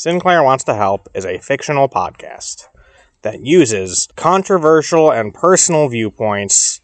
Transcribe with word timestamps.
Sinclair 0.00 0.42
Wants 0.42 0.64
to 0.64 0.74
Help 0.74 1.10
is 1.12 1.26
a 1.26 1.40
fictional 1.40 1.86
podcast 1.86 2.68
that 3.20 3.44
uses 3.44 4.08
controversial 4.16 5.12
and 5.12 5.34
personal 5.34 5.90
viewpoints 5.90 6.80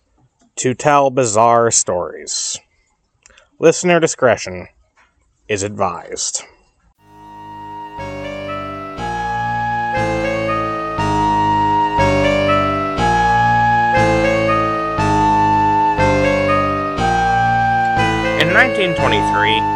to 0.57 0.75
tell 0.75 1.08
bizarre 1.08 1.71
stories. 1.71 2.58
Listener 3.58 4.00
discretion 4.00 4.68
is 5.49 5.63
advised. 5.63 6.42
In 18.43 18.53
1923, 18.53 19.76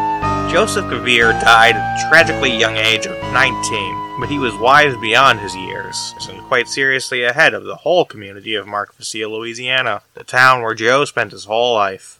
Joseph 0.51 0.87
Gavir 0.87 1.31
died 1.41 1.77
at 1.77 1.97
the 1.97 2.09
tragically 2.09 2.51
young 2.51 2.77
age 2.77 3.07
of 3.07 3.17
19, 3.33 4.19
but 4.19 4.29
he 4.29 4.41
was 4.41 4.53
wise 4.57 4.97
beyond 4.97 5.39
his 5.39 5.55
years, 5.55 6.13
and 6.29 6.43
quite 6.49 6.67
seriously 6.67 7.23
ahead 7.23 7.55
of 7.55 7.63
the 7.63 7.77
whole 7.77 8.05
community 8.05 8.57
of 8.57 8.67
Mark 8.67 8.93
Louisiana, 9.31 10.03
the 10.15 10.25
town 10.25 10.61
where 10.61 10.75
Joe 10.75 11.05
spent 11.05 11.31
his 11.31 11.45
whole 11.45 11.75
life. 11.75 12.19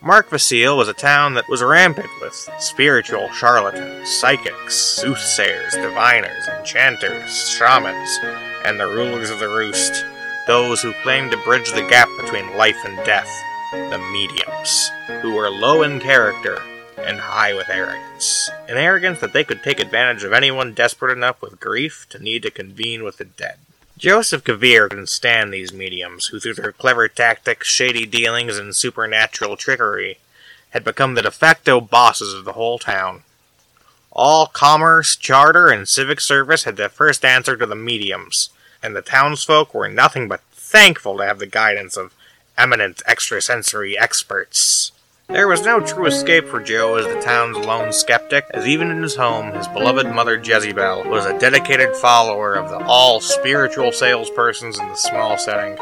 Mark 0.00 0.32
was 0.74 0.88
a 0.88 0.94
town 0.94 1.34
that 1.34 1.50
was 1.50 1.62
rampant 1.62 2.08
with 2.22 2.48
spiritual 2.58 3.28
charlatans, 3.32 4.08
psychics, 4.08 4.74
soothsayers, 4.74 5.74
diviners, 5.74 6.48
enchanters, 6.58 7.50
shamans, 7.50 8.18
and 8.64 8.80
the 8.80 8.86
rulers 8.86 9.28
of 9.28 9.38
the 9.38 9.48
roost, 9.48 10.02
those 10.46 10.80
who 10.80 10.94
claimed 11.02 11.30
to 11.30 11.36
bridge 11.44 11.70
the 11.72 11.86
gap 11.90 12.08
between 12.18 12.56
life 12.56 12.82
and 12.86 12.96
death, 13.04 13.30
the 13.72 13.98
mediums, 14.12 14.90
who 15.20 15.34
were 15.34 15.50
low 15.50 15.82
in 15.82 16.00
character 16.00 16.62
and 16.96 17.18
high 17.18 17.54
with 17.54 17.68
arrogance. 17.68 18.50
An 18.68 18.76
arrogance 18.76 19.20
that 19.20 19.32
they 19.32 19.44
could 19.44 19.62
take 19.62 19.80
advantage 19.80 20.24
of 20.24 20.32
anyone 20.32 20.74
desperate 20.74 21.12
enough 21.12 21.40
with 21.42 21.60
grief 21.60 22.06
to 22.10 22.22
need 22.22 22.42
to 22.42 22.50
convene 22.50 23.04
with 23.04 23.18
the 23.18 23.24
dead. 23.24 23.56
Joseph 23.98 24.44
Gavir 24.44 24.90
couldn't 24.90 25.08
stand 25.08 25.52
these 25.52 25.72
mediums, 25.72 26.26
who 26.26 26.38
through 26.38 26.54
their 26.54 26.72
clever 26.72 27.08
tactics, 27.08 27.66
shady 27.66 28.04
dealings, 28.04 28.58
and 28.58 28.76
supernatural 28.76 29.56
trickery 29.56 30.18
had 30.70 30.84
become 30.84 31.14
the 31.14 31.22
de 31.22 31.30
facto 31.30 31.80
bosses 31.80 32.34
of 32.34 32.44
the 32.44 32.52
whole 32.52 32.78
town. 32.78 33.22
All 34.12 34.46
commerce, 34.46 35.16
charter, 35.16 35.68
and 35.68 35.88
civic 35.88 36.20
service 36.20 36.64
had 36.64 36.76
to 36.76 36.88
first 36.88 37.24
answer 37.24 37.56
to 37.56 37.66
the 37.66 37.74
mediums, 37.74 38.50
and 38.82 38.94
the 38.94 39.02
townsfolk 39.02 39.72
were 39.72 39.88
nothing 39.88 40.28
but 40.28 40.42
thankful 40.52 41.16
to 41.16 41.26
have 41.26 41.38
the 41.38 41.46
guidance 41.46 41.96
of 41.96 42.14
eminent 42.58 43.02
extrasensory 43.06 43.98
experts. 43.98 44.92
There 45.28 45.48
was 45.48 45.64
no 45.64 45.80
true 45.80 46.06
escape 46.06 46.46
for 46.46 46.62
Joe 46.62 46.94
as 46.94 47.04
the 47.04 47.20
town's 47.20 47.58
lone 47.58 47.92
skeptic, 47.92 48.44
as 48.54 48.64
even 48.64 48.92
in 48.92 49.02
his 49.02 49.16
home, 49.16 49.52
his 49.52 49.66
beloved 49.66 50.06
mother 50.06 50.40
Jezebel 50.40 51.02
was 51.10 51.26
a 51.26 51.36
dedicated 51.38 51.96
follower 51.96 52.54
of 52.54 52.70
the 52.70 52.78
all 52.86 53.20
spiritual 53.20 53.90
salespersons 53.90 54.80
in 54.80 54.88
the 54.88 54.94
small 54.94 55.36
setting. 55.36 55.76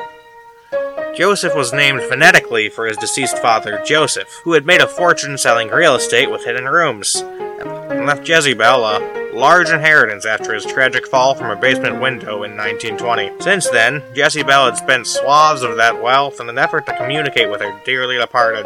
Joseph 1.14 1.54
was 1.54 1.74
named 1.74 2.00
phonetically 2.02 2.70
for 2.70 2.86
his 2.86 2.96
deceased 2.96 3.38
father, 3.38 3.82
Joseph, 3.86 4.40
who 4.44 4.54
had 4.54 4.64
made 4.64 4.80
a 4.80 4.88
fortune 4.88 5.36
selling 5.36 5.68
real 5.68 5.94
estate 5.94 6.30
with 6.30 6.46
hidden 6.46 6.64
rooms, 6.64 7.14
and 7.14 8.06
left 8.06 8.26
Jezebel 8.26 8.64
a 8.64 9.30
large 9.34 9.68
inheritance 9.68 10.24
after 10.24 10.54
his 10.54 10.64
tragic 10.64 11.06
fall 11.06 11.34
from 11.34 11.50
a 11.50 11.60
basement 11.60 12.00
window 12.00 12.44
in 12.44 12.56
1920. 12.56 13.42
Since 13.42 13.68
then, 13.68 14.02
Jezebel 14.14 14.64
had 14.64 14.78
spent 14.78 15.06
swaths 15.06 15.62
of 15.62 15.76
that 15.76 16.02
wealth 16.02 16.40
in 16.40 16.48
an 16.48 16.58
effort 16.58 16.86
to 16.86 16.96
communicate 16.96 17.50
with 17.50 17.60
her 17.60 17.78
dearly 17.84 18.16
departed 18.16 18.64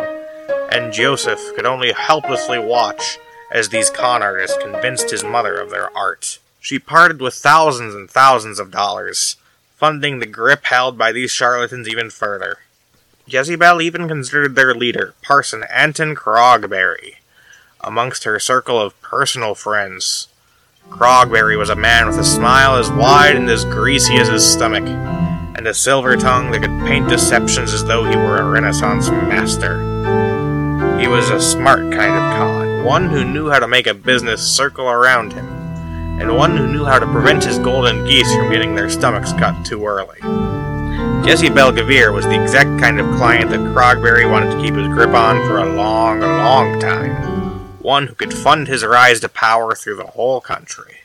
and 0.70 0.92
Joseph 0.92 1.40
could 1.54 1.66
only 1.66 1.92
helplessly 1.92 2.58
watch 2.58 3.18
as 3.50 3.68
these 3.68 3.90
con 3.90 4.22
artists 4.22 4.56
convinced 4.62 5.10
his 5.10 5.24
mother 5.24 5.56
of 5.56 5.70
their 5.70 5.96
art. 5.96 6.38
She 6.60 6.78
parted 6.78 7.20
with 7.20 7.34
thousands 7.34 7.94
and 7.94 8.10
thousands 8.10 8.58
of 8.58 8.70
dollars, 8.70 9.36
funding 9.76 10.18
the 10.18 10.26
grip 10.26 10.64
held 10.64 10.98
by 10.98 11.12
these 11.12 11.30
charlatans 11.30 11.88
even 11.88 12.10
further. 12.10 12.58
Jezebel 13.26 13.80
even 13.80 14.08
considered 14.08 14.54
their 14.54 14.74
leader, 14.74 15.14
Parson 15.22 15.64
Anton 15.70 16.14
Crogberry, 16.14 17.16
amongst 17.80 18.24
her 18.24 18.38
circle 18.38 18.80
of 18.80 19.00
personal 19.00 19.54
friends. 19.54 20.28
Crogberry 20.90 21.56
was 21.56 21.68
a 21.68 21.76
man 21.76 22.06
with 22.06 22.18
a 22.18 22.24
smile 22.24 22.76
as 22.76 22.90
wide 22.90 23.36
and 23.36 23.48
as 23.48 23.64
greasy 23.66 24.16
as 24.16 24.28
his 24.28 24.50
stomach, 24.50 24.86
and 25.56 25.66
a 25.66 25.74
silver 25.74 26.16
tongue 26.16 26.50
that 26.50 26.62
could 26.62 26.86
paint 26.86 27.08
deceptions 27.08 27.72
as 27.72 27.84
though 27.84 28.04
he 28.04 28.16
were 28.16 28.38
a 28.38 28.48
Renaissance 28.48 29.10
master. 29.10 29.97
He 30.98 31.06
was 31.06 31.30
a 31.30 31.40
smart 31.40 31.92
kind 31.92 32.12
of 32.12 32.32
con, 32.36 32.84
one 32.84 33.08
who 33.08 33.24
knew 33.24 33.48
how 33.48 33.60
to 33.60 33.68
make 33.68 33.86
a 33.86 33.94
business 33.94 34.42
circle 34.42 34.88
around 34.88 35.32
him, 35.32 35.46
and 36.20 36.36
one 36.36 36.56
who 36.56 36.66
knew 36.66 36.84
how 36.84 36.98
to 36.98 37.06
prevent 37.06 37.44
his 37.44 37.58
golden 37.58 38.04
geese 38.04 38.34
from 38.34 38.50
getting 38.50 38.74
their 38.74 38.90
stomachs 38.90 39.32
cut 39.32 39.64
too 39.64 39.86
early. 39.86 40.18
Jezebel 41.24 41.72
Gavir 41.72 42.12
was 42.12 42.24
the 42.24 42.42
exact 42.42 42.80
kind 42.80 42.98
of 42.98 43.06
client 43.16 43.50
that 43.50 43.60
Crogberry 43.60 44.28
wanted 44.28 44.50
to 44.50 44.60
keep 44.60 44.74
his 44.74 44.88
grip 44.88 45.10
on 45.10 45.36
for 45.46 45.58
a 45.58 45.72
long, 45.72 46.20
long 46.20 46.80
time. 46.80 47.78
One 47.80 48.08
who 48.08 48.14
could 48.14 48.34
fund 48.34 48.66
his 48.66 48.84
rise 48.84 49.20
to 49.20 49.28
power 49.28 49.74
through 49.74 49.96
the 49.96 50.06
whole 50.06 50.40
country. 50.40 51.02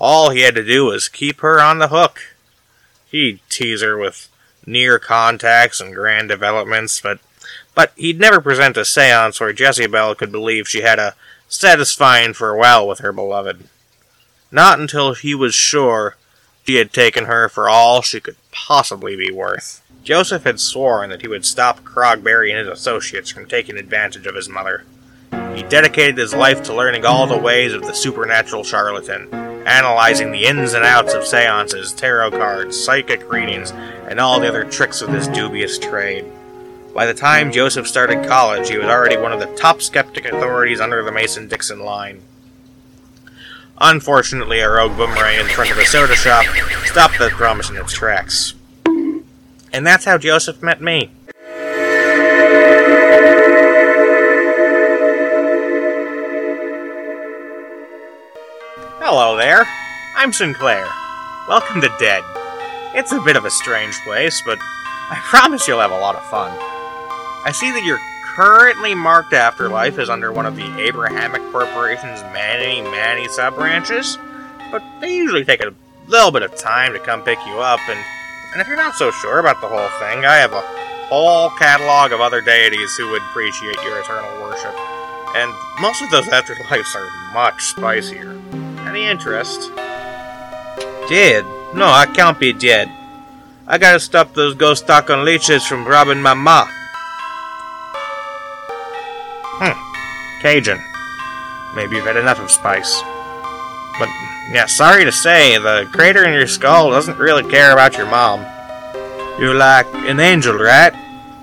All 0.00 0.30
he 0.30 0.40
had 0.40 0.54
to 0.54 0.64
do 0.64 0.86
was 0.86 1.08
keep 1.08 1.40
her 1.40 1.60
on 1.60 1.78
the 1.78 1.88
hook. 1.88 2.20
He'd 3.10 3.40
tease 3.50 3.82
her 3.82 3.98
with 3.98 4.28
near 4.64 4.98
contacts 4.98 5.80
and 5.80 5.94
grand 5.94 6.28
developments, 6.28 7.00
but 7.00 7.18
but 7.74 7.92
he'd 7.96 8.20
never 8.20 8.40
present 8.40 8.76
a 8.76 8.84
seance 8.84 9.40
where 9.40 9.50
Jezebel 9.50 10.14
could 10.14 10.32
believe 10.32 10.68
she 10.68 10.82
had 10.82 10.98
a 10.98 11.14
satisfying 11.48 12.34
farewell 12.34 12.86
with 12.86 13.00
her 13.00 13.12
beloved. 13.12 13.64
Not 14.50 14.78
until 14.78 15.14
he 15.14 15.34
was 15.34 15.54
sure 15.54 16.16
she 16.66 16.76
had 16.76 16.92
taken 16.92 17.24
her 17.26 17.48
for 17.48 17.68
all 17.68 18.02
she 18.02 18.20
could 18.20 18.36
possibly 18.52 19.16
be 19.16 19.30
worth. 19.30 19.82
Joseph 20.02 20.44
had 20.44 20.60
sworn 20.60 21.10
that 21.10 21.22
he 21.22 21.28
would 21.28 21.44
stop 21.44 21.80
Crogberry 21.80 22.50
and 22.50 22.58
his 22.58 22.78
associates 22.78 23.30
from 23.30 23.46
taking 23.46 23.76
advantage 23.76 24.26
of 24.26 24.34
his 24.34 24.48
mother. 24.48 24.84
He 25.54 25.62
dedicated 25.62 26.18
his 26.18 26.34
life 26.34 26.62
to 26.64 26.74
learning 26.74 27.06
all 27.06 27.26
the 27.26 27.38
ways 27.38 27.72
of 27.72 27.82
the 27.82 27.94
supernatural 27.94 28.64
charlatan, 28.64 29.32
analyzing 29.66 30.30
the 30.30 30.44
ins 30.44 30.74
and 30.74 30.84
outs 30.84 31.14
of 31.14 31.26
seances, 31.26 31.92
tarot 31.92 32.32
cards, 32.32 32.78
psychic 32.78 33.30
readings, 33.30 33.70
and 34.08 34.20
all 34.20 34.40
the 34.40 34.48
other 34.48 34.64
tricks 34.64 35.00
of 35.00 35.10
this 35.10 35.26
dubious 35.28 35.78
trade. 35.78 36.24
By 36.94 37.06
the 37.06 37.14
time 37.14 37.50
Joseph 37.50 37.88
started 37.88 38.24
college, 38.24 38.68
he 38.68 38.78
was 38.78 38.86
already 38.86 39.16
one 39.16 39.32
of 39.32 39.40
the 39.40 39.52
top 39.56 39.82
skeptic 39.82 40.26
authorities 40.26 40.80
under 40.80 41.02
the 41.02 41.10
Mason 41.10 41.48
Dixon 41.48 41.80
line. 41.80 42.22
Unfortunately, 43.80 44.60
a 44.60 44.70
rogue 44.70 44.96
boomerang 44.96 45.40
in 45.40 45.46
front 45.46 45.72
of 45.72 45.78
a 45.78 45.84
soda 45.84 46.14
shop 46.14 46.44
stopped 46.84 47.18
the 47.18 47.30
promise 47.30 47.68
in 47.68 47.76
its 47.76 47.92
tracks. 47.92 48.54
And 49.72 49.84
that's 49.84 50.04
how 50.04 50.18
Joseph 50.18 50.62
met 50.62 50.80
me. 50.80 51.10
Hello 59.00 59.36
there. 59.36 59.66
I'm 60.16 60.32
Sinclair. 60.32 60.86
Welcome 61.48 61.80
to 61.80 61.92
Dead. 61.98 62.22
It's 62.94 63.10
a 63.10 63.20
bit 63.20 63.34
of 63.34 63.44
a 63.44 63.50
strange 63.50 64.00
place, 64.02 64.40
but 64.46 64.60
I 65.10 65.20
promise 65.24 65.66
you'll 65.66 65.80
have 65.80 65.90
a 65.90 65.98
lot 65.98 66.14
of 66.14 66.24
fun. 66.26 66.73
I 67.44 67.52
see 67.52 67.70
that 67.70 67.84
your 67.84 68.00
currently 68.34 68.94
marked 68.94 69.32
afterlife 69.32 69.98
is 69.98 70.08
under 70.08 70.32
one 70.32 70.46
of 70.46 70.56
the 70.56 70.80
Abrahamic 70.80 71.42
Corporation's 71.52 72.22
many, 72.32 72.82
many 72.82 73.28
sub 73.28 73.54
branches, 73.54 74.18
but 74.72 74.82
they 75.00 75.14
usually 75.14 75.44
take 75.44 75.60
a 75.60 75.74
little 76.08 76.30
bit 76.30 76.42
of 76.42 76.56
time 76.56 76.92
to 76.94 76.98
come 76.98 77.22
pick 77.22 77.38
you 77.46 77.58
up, 77.60 77.80
and, 77.88 77.98
and 78.52 78.60
if 78.60 78.66
you're 78.66 78.76
not 78.76 78.94
so 78.96 79.10
sure 79.10 79.38
about 79.38 79.60
the 79.60 79.68
whole 79.68 79.88
thing, 80.00 80.24
I 80.24 80.36
have 80.36 80.52
a 80.52 80.62
whole 81.08 81.50
catalog 81.50 82.12
of 82.12 82.20
other 82.20 82.40
deities 82.40 82.96
who 82.96 83.10
would 83.10 83.22
appreciate 83.22 83.76
your 83.84 84.00
eternal 84.00 84.40
worship. 84.40 84.74
And 85.36 85.52
most 85.80 86.02
of 86.02 86.10
those 86.10 86.26
afterlives 86.26 86.96
are 86.96 87.34
much 87.34 87.62
spicier. 87.62 88.40
Any 88.88 89.04
interest? 89.04 89.70
Dead? 91.08 91.44
No, 91.74 91.86
I 91.86 92.06
can't 92.12 92.38
be 92.38 92.52
dead. 92.52 92.90
I 93.66 93.78
gotta 93.78 94.00
stop 94.00 94.34
those 94.34 94.54
ghost 94.54 94.88
on 94.90 95.24
leeches 95.24 95.66
from 95.66 95.86
robbing 95.86 96.22
my 96.22 96.34
ma. 96.34 96.68
Hmm. 99.58 99.78
Cajun. 100.42 100.82
Maybe 101.74 101.96
you've 101.96 102.06
had 102.06 102.16
enough 102.16 102.40
of 102.40 102.50
spice. 102.50 103.02
But, 103.98 104.08
yeah, 104.52 104.66
sorry 104.66 105.04
to 105.04 105.12
say, 105.12 105.58
the 105.58 105.88
crater 105.92 106.24
in 106.24 106.32
your 106.32 106.46
skull 106.46 106.90
doesn't 106.90 107.18
really 107.18 107.48
care 107.48 107.72
about 107.72 107.96
your 107.96 108.06
mom. 108.06 108.44
You're 109.38 109.54
like 109.54 109.86
an 109.94 110.20
angel, 110.20 110.56
right? 110.56 110.92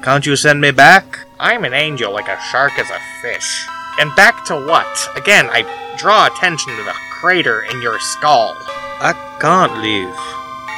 Can't 0.01 0.25
you 0.25 0.35
send 0.35 0.61
me 0.61 0.71
back? 0.71 1.25
I'm 1.39 1.63
an 1.63 1.73
angel 1.73 2.11
like 2.13 2.27
a 2.27 2.39
shark 2.51 2.77
is 2.79 2.89
a 2.89 2.99
fish. 3.21 3.67
And 3.99 4.15
back 4.15 4.45
to 4.45 4.55
what? 4.55 4.87
Again, 5.15 5.49
I 5.51 5.63
draw 5.97 6.27
attention 6.27 6.75
to 6.75 6.83
the 6.83 6.95
crater 7.19 7.61
in 7.61 7.81
your 7.81 7.99
skull. 7.99 8.55
I 8.99 9.13
can't 9.39 9.81
leave. 9.81 10.13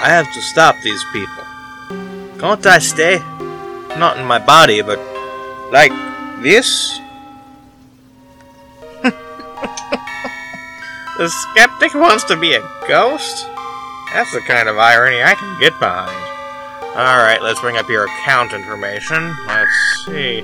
I 0.02 0.10
have 0.10 0.32
to 0.34 0.42
stop 0.42 0.76
these 0.82 1.04
people. 1.14 1.44
Can't 2.40 2.66
I 2.66 2.80
stay? 2.80 3.20
Not 3.98 4.18
in 4.18 4.26
my 4.26 4.40
body, 4.40 4.82
but 4.82 5.00
like 5.72 5.92
this? 6.42 7.00
The 11.18 11.30
skeptic 11.30 11.94
wants 11.94 12.24
to 12.26 12.36
be 12.36 12.54
a 12.54 12.70
ghost? 12.88 13.48
That's 14.14 14.32
the 14.34 14.42
kind 14.42 14.68
of 14.68 14.78
irony 14.78 15.22
I 15.22 15.36
can 15.36 15.60
get 15.60 15.78
behind. 15.80 16.20
Alright, 16.96 17.42
let's 17.42 17.60
bring 17.62 17.78
up 17.78 17.90
your 17.90 18.06
account 18.06 18.54
information. 18.54 19.36
Let's 19.48 20.06
see. 20.06 20.44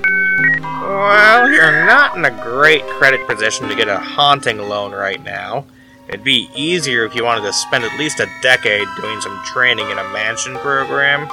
Well, 0.62 1.50
you're 1.52 1.86
not 1.86 2.18
in 2.18 2.26
a 2.26 2.44
great 2.44 2.84
credit 2.88 3.28
position 3.28 3.68
to 3.68 3.76
get 3.76 3.88
a 3.88 4.00
haunting 4.00 4.58
loan 4.58 4.92
right 4.92 5.24
now. 5.24 5.66
It'd 6.08 6.24
be 6.24 6.50
easier 6.56 7.06
if 7.06 7.14
you 7.14 7.24
wanted 7.24 7.42
to 7.42 7.54
spend 7.54 7.84
at 7.84 8.00
least 8.00 8.20
a 8.20 8.28
decade 8.42 8.88
doing 9.00 9.22
some 9.22 9.40
training 9.46 9.90
in 9.90 10.00
a 10.00 10.10
mansion 10.10 10.56
program. 10.58 11.28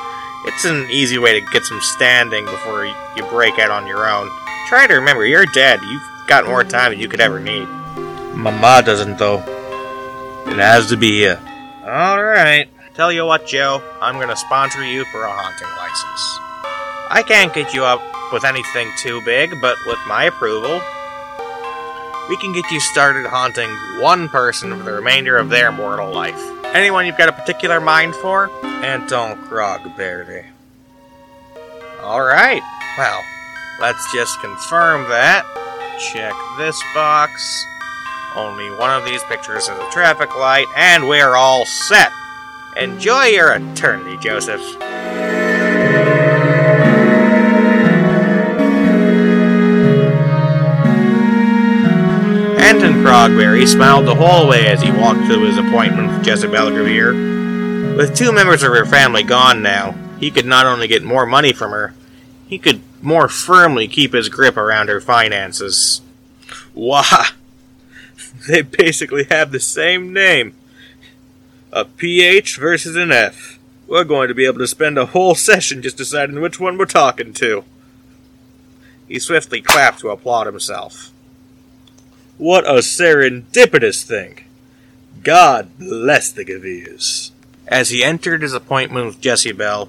It's 0.44 0.64
an 0.64 0.86
easy 0.90 1.18
way 1.18 1.38
to 1.40 1.46
get 1.50 1.64
some 1.64 1.80
standing 1.80 2.44
before 2.44 2.84
you 2.84 3.26
break 3.30 3.58
out 3.58 3.70
on 3.70 3.86
your 3.86 4.08
own. 4.08 4.30
Try 4.68 4.86
to 4.86 4.94
remember, 4.94 5.24
you're 5.24 5.46
dead. 5.46 5.80
You've 5.82 6.02
got 6.26 6.46
more 6.46 6.62
time 6.64 6.92
than 6.92 7.00
you 7.00 7.08
could 7.08 7.20
ever 7.20 7.40
need. 7.40 7.66
My 8.46 8.52
ma 8.60 8.80
doesn't, 8.80 9.18
though. 9.18 9.38
It 10.46 10.56
has 10.56 10.86
to 10.90 10.96
be 10.96 11.10
here. 11.18 11.40
Alright. 11.82 12.68
Tell 12.94 13.10
you 13.10 13.26
what, 13.26 13.44
Joe, 13.44 13.82
I'm 14.00 14.20
gonna 14.20 14.36
sponsor 14.36 14.86
you 14.86 15.04
for 15.06 15.24
a 15.24 15.28
haunting 15.28 15.66
license. 15.76 16.38
I 17.10 17.24
can't 17.26 17.52
get 17.52 17.74
you 17.74 17.84
up 17.84 18.00
with 18.32 18.44
anything 18.44 18.92
too 18.98 19.20
big, 19.24 19.50
but 19.60 19.76
with 19.84 19.98
my 20.06 20.26
approval, 20.26 20.80
we 22.28 22.36
can 22.36 22.52
get 22.52 22.70
you 22.70 22.78
started 22.78 23.26
haunting 23.26 23.68
one 24.00 24.28
person 24.28 24.78
for 24.78 24.84
the 24.84 24.92
remainder 24.92 25.36
of 25.36 25.48
their 25.48 25.72
mortal 25.72 26.12
life. 26.12 26.40
Anyone 26.66 27.04
you've 27.04 27.18
got 27.18 27.28
a 27.28 27.32
particular 27.32 27.80
mind 27.80 28.14
for? 28.14 28.48
Anton 28.62 29.42
Krogberry. 29.48 30.44
Alright. 32.00 32.62
Well, 32.96 33.24
let's 33.80 34.12
just 34.12 34.40
confirm 34.40 35.02
that. 35.08 35.44
Check 35.98 36.34
this 36.58 36.80
box. 36.94 37.66
Only 38.34 38.70
one 38.70 38.90
of 38.90 39.04
these 39.04 39.22
pictures 39.24 39.64
is 39.64 39.68
a 39.70 39.90
traffic 39.90 40.36
light, 40.36 40.66
and 40.76 41.08
we're 41.08 41.36
all 41.36 41.64
set. 41.64 42.12
Enjoy 42.76 43.24
your 43.26 43.52
eternity, 43.52 44.16
Joseph. 44.18 44.60
Anton 52.58 52.94
Krogberry 53.04 53.66
smiled 53.66 54.06
the 54.06 54.14
whole 54.14 54.48
way 54.48 54.66
as 54.66 54.82
he 54.82 54.90
walked 54.90 55.26
to 55.30 55.40
his 55.44 55.56
appointment 55.56 56.08
with 56.08 56.26
Jezebel 56.26 56.70
Greer. 56.70 57.12
With 57.96 58.14
two 58.14 58.32
members 58.32 58.62
of 58.62 58.72
her 58.72 58.84
family 58.84 59.22
gone 59.22 59.62
now, 59.62 59.94
he 60.18 60.30
could 60.30 60.44
not 60.44 60.66
only 60.66 60.88
get 60.88 61.02
more 61.02 61.24
money 61.24 61.52
from 61.52 61.70
her, 61.70 61.94
he 62.46 62.58
could 62.58 62.82
more 63.00 63.28
firmly 63.28 63.88
keep 63.88 64.12
his 64.12 64.28
grip 64.28 64.56
around 64.56 64.88
her 64.88 65.00
finances. 65.00 66.02
Why? 66.74 67.30
They 68.48 68.62
basically 68.62 69.24
have 69.24 69.50
the 69.50 69.58
same 69.60 70.12
name. 70.12 70.54
A 71.72 71.84
PH 71.84 72.58
versus 72.58 72.94
an 72.94 73.10
F. 73.10 73.58
We're 73.88 74.04
going 74.04 74.28
to 74.28 74.34
be 74.34 74.46
able 74.46 74.58
to 74.58 74.68
spend 74.68 74.98
a 74.98 75.06
whole 75.06 75.34
session 75.48 75.82
just 75.82 75.96
deciding 75.96 76.40
which 76.40 76.60
one 76.60 76.78
we're 76.78 76.86
talking 76.86 77.32
to. 77.34 77.64
He 79.08 79.18
swiftly 79.18 79.60
clapped 79.60 80.00
to 80.00 80.10
applaud 80.10 80.46
himself. 80.46 81.10
What 82.38 82.66
a 82.66 82.74
serendipitous 82.74 84.04
thing! 84.04 84.44
God 85.22 85.78
bless 85.78 86.30
the 86.30 86.44
Gavirs. 86.44 87.30
As 87.66 87.90
he 87.90 88.04
entered 88.04 88.42
his 88.42 88.52
appointment 88.52 89.06
with 89.06 89.24
Jezebel, 89.24 89.88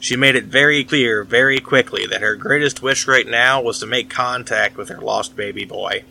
she 0.00 0.16
made 0.16 0.34
it 0.34 0.44
very 0.44 0.84
clear 0.84 1.24
very 1.24 1.60
quickly 1.60 2.06
that 2.06 2.20
her 2.20 2.34
greatest 2.36 2.82
wish 2.82 3.06
right 3.06 3.26
now 3.26 3.62
was 3.62 3.78
to 3.78 3.86
make 3.86 4.10
contact 4.10 4.76
with 4.76 4.88
her 4.88 5.00
lost 5.00 5.36
baby 5.36 5.64
boy. 5.64 6.04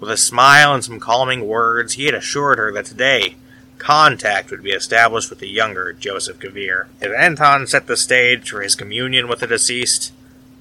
With 0.00 0.10
a 0.10 0.16
smile 0.16 0.74
and 0.74 0.84
some 0.84 1.00
calming 1.00 1.46
words, 1.46 1.94
he 1.94 2.04
had 2.04 2.14
assured 2.14 2.58
her 2.58 2.72
that 2.72 2.86
today 2.86 3.36
contact 3.78 4.50
would 4.50 4.62
be 4.62 4.70
established 4.70 5.30
with 5.30 5.38
the 5.38 5.48
younger 5.48 5.92
Joseph 5.92 6.38
Gavir. 6.38 6.88
As 7.00 7.12
Anton 7.12 7.66
set 7.66 7.86
the 7.86 7.96
stage 7.96 8.50
for 8.50 8.60
his 8.60 8.74
communion 8.74 9.28
with 9.28 9.40
the 9.40 9.46
deceased, 9.46 10.12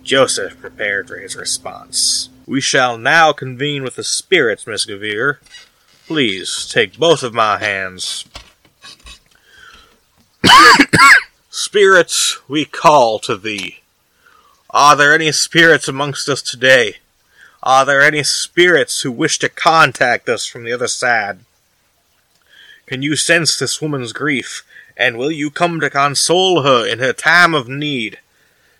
Joseph 0.03 0.59
prepared 0.59 1.07
for 1.07 1.17
his 1.17 1.35
response. 1.35 2.29
We 2.45 2.61
shall 2.61 2.97
now 2.97 3.33
convene 3.33 3.83
with 3.83 3.95
the 3.95 4.03
spirits, 4.03 4.65
Miss 4.65 4.85
Gavir. 4.85 5.39
Please 6.07 6.69
take 6.71 6.97
both 6.97 7.23
of 7.23 7.33
my 7.33 7.57
hands. 7.57 8.25
spirits, 11.49 12.37
we 12.47 12.63
call 12.63 13.19
to 13.19 13.35
thee. 13.35 13.79
Are 14.69 14.95
there 14.95 15.13
any 15.13 15.31
spirits 15.31 15.87
amongst 15.87 16.29
us 16.29 16.41
today? 16.41 16.97
Are 17.63 17.85
there 17.85 18.01
any 18.01 18.23
spirits 18.23 19.01
who 19.01 19.11
wish 19.11 19.39
to 19.39 19.49
contact 19.49 20.29
us 20.29 20.45
from 20.45 20.63
the 20.63 20.71
other 20.71 20.87
side? 20.87 21.39
Can 22.85 23.01
you 23.01 23.15
sense 23.15 23.57
this 23.57 23.81
woman's 23.81 24.13
grief, 24.13 24.63
and 24.95 25.17
will 25.17 25.31
you 25.31 25.51
come 25.51 25.79
to 25.79 25.89
console 25.89 26.61
her 26.61 26.87
in 26.87 26.99
her 26.99 27.13
time 27.13 27.53
of 27.53 27.67
need? 27.67 28.19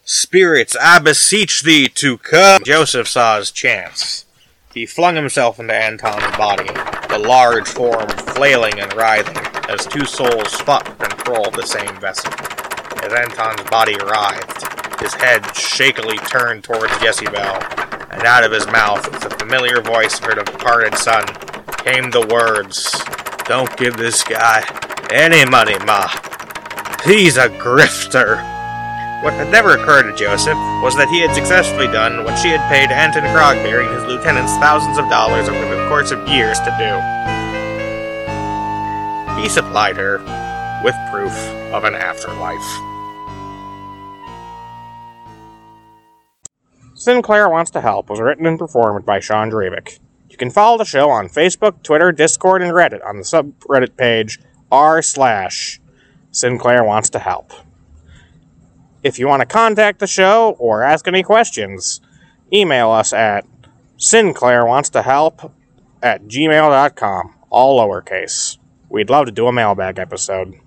Spirits, 0.06 0.76
I 0.80 1.00
beseech 1.00 1.64
thee 1.64 1.90
to 1.90 2.18
come. 2.20 2.62
Joseph 2.64 3.10
saw 3.10 3.38
his 3.40 3.52
chance. 3.52 4.26
He 4.74 4.86
flung 4.86 5.16
himself 5.16 5.60
into 5.60 5.74
Anton's 5.74 6.38
body, 6.38 6.70
the 7.10 7.20
large 7.20 7.68
form 7.68 8.08
flailing 8.10 8.80
and 8.80 8.94
writhing 8.94 9.36
as 9.68 9.86
two 9.86 10.06
souls 10.06 10.54
fought 10.62 10.86
to 10.86 11.08
control 11.08 11.48
of 11.48 11.56
the 11.56 11.66
same 11.66 12.00
vessel. 12.00 12.32
As 13.04 13.12
Anton's 13.12 13.70
body 13.70 13.96
writhed, 13.96 15.02
his 15.02 15.14
head 15.16 15.44
shakily 15.56 16.18
turned 16.30 16.64
towards 16.64 16.98
Jessie 17.00 17.26
Jezebel, 17.26 17.77
and 18.18 18.26
out 18.26 18.44
of 18.44 18.52
his 18.52 18.66
mouth, 18.68 19.10
with 19.12 19.22
the 19.22 19.30
familiar 19.30 19.80
voice 19.80 20.18
of 20.18 20.26
her 20.26 20.34
departed 20.34 20.98
son, 20.98 21.24
came 21.78 22.10
the 22.10 22.26
words, 22.26 22.92
Don't 23.46 23.70
give 23.78 23.96
this 23.96 24.24
guy 24.24 24.66
any 25.12 25.48
money, 25.50 25.78
Ma. 25.86 26.10
He's 27.06 27.38
a 27.38 27.48
grifter. 27.48 28.42
What 29.24 29.34
had 29.34 29.52
never 29.52 29.78
occurred 29.78 30.10
to 30.10 30.16
Joseph 30.18 30.58
was 30.82 30.96
that 30.98 31.10
he 31.10 31.22
had 31.22 31.36
successfully 31.36 31.86
done 31.88 32.24
what 32.24 32.40
she 32.40 32.50
had 32.50 32.68
paid 32.70 32.92
Anton 32.92 33.24
Krogberry 33.30 33.86
and 33.86 33.96
his 33.96 34.06
lieutenants 34.06 34.54
thousands 34.58 34.98
of 34.98 35.08
dollars 35.10 35.48
over 35.48 35.76
the 35.76 35.88
course 35.88 36.10
of 36.10 36.28
years 36.28 36.58
to 36.62 36.74
do. 36.82 36.92
He 39.40 39.48
supplied 39.48 39.96
her 39.96 40.18
with 40.84 40.96
proof 41.12 41.34
of 41.72 41.84
an 41.84 41.94
afterlife. 41.94 42.87
Sinclair 47.08 47.48
Wants 47.48 47.72
to 47.72 47.80
Help 47.80 48.10
was 48.10 48.20
written 48.20 48.46
and 48.46 48.60
performed 48.60 49.06
by 49.06 49.22
Sean 49.22 49.50
Drevick. 49.50 50.00
You 50.30 50.36
can 50.36 50.52
follow 50.52 50.78
the 50.78 50.84
show 50.84 51.10
on 51.10 51.30
Facebook, 51.30 51.82
Twitter, 51.82 52.12
Discord, 52.12 52.62
and 52.62 52.74
Reddit 52.74 53.00
on 53.08 53.16
the 53.16 53.24
subreddit 53.24 53.96
page 53.96 54.42
r 54.70 55.02
slash 55.02 55.80
Sinclair 56.32 56.84
Wants 56.84 57.10
to 57.12 57.20
Help. 57.20 57.54
If 59.04 59.18
you 59.18 59.26
want 59.26 59.40
to 59.40 59.46
contact 59.46 60.00
the 60.00 60.06
show 60.06 60.58
or 60.60 60.84
ask 60.84 61.08
any 61.08 61.24
questions, 61.24 62.02
email 62.52 62.90
us 62.90 63.14
at 63.14 63.46
Sinclair 63.96 64.66
Wants 64.66 64.90
to 64.90 65.02
Help 65.02 65.54
at 66.04 66.26
gmail.com, 66.26 67.36
all 67.50 67.80
lowercase. 67.80 68.58
We'd 68.90 69.10
love 69.10 69.28
to 69.28 69.32
do 69.32 69.48
a 69.48 69.54
mailbag 69.54 69.98
episode. 69.98 70.60